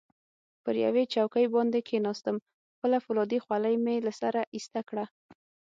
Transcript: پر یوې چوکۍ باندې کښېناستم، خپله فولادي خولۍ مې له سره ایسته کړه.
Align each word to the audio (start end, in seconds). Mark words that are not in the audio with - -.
پر 0.63 0.75
یوې 0.85 1.03
چوکۍ 1.13 1.45
باندې 1.55 1.79
کښېناستم، 1.87 2.35
خپله 2.75 2.97
فولادي 3.05 3.39
خولۍ 3.45 3.75
مې 3.83 3.95
له 4.05 4.11
سره 4.21 4.41
ایسته 4.55 4.79
کړه. 4.89 5.05